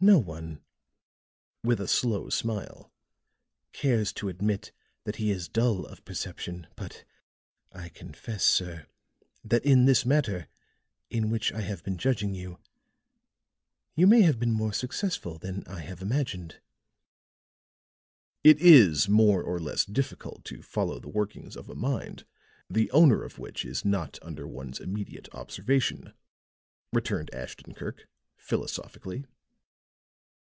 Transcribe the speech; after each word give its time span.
No 0.00 0.20
one," 0.20 0.62
with 1.64 1.80
a 1.80 1.88
slow 1.88 2.28
smile, 2.28 2.92
"cares 3.72 4.12
to 4.12 4.28
admit 4.28 4.70
that 5.02 5.16
he 5.16 5.32
is 5.32 5.48
dull 5.48 5.84
of 5.86 6.04
perception, 6.04 6.68
but 6.76 7.02
I 7.72 7.88
confess, 7.88 8.44
sir, 8.44 8.86
that 9.42 9.64
in 9.64 9.86
this 9.86 10.06
matter, 10.06 10.46
in 11.10 11.30
which 11.30 11.52
I 11.52 11.62
have 11.62 11.82
been 11.82 11.98
judging 11.98 12.32
you, 12.32 12.60
you 13.96 14.06
may 14.06 14.22
have 14.22 14.38
been 14.38 14.52
more 14.52 14.72
successful 14.72 15.36
than 15.36 15.66
I 15.66 15.80
have 15.80 16.00
imagined." 16.00 16.60
"It 18.44 18.60
is 18.60 19.08
more 19.08 19.42
or 19.42 19.58
less 19.58 19.84
difficult 19.84 20.44
to 20.44 20.62
follow 20.62 21.00
the 21.00 21.08
workings 21.08 21.56
of 21.56 21.68
a 21.68 21.74
mind, 21.74 22.24
the 22.70 22.88
owner 22.92 23.24
of 23.24 23.40
which 23.40 23.64
is 23.64 23.84
not 23.84 24.20
under 24.22 24.46
one's 24.46 24.78
immediate 24.78 25.28
observation," 25.34 26.14
returned 26.92 27.34
Ashton 27.34 27.74
Kirk, 27.74 28.06
philosophically. 28.36 29.26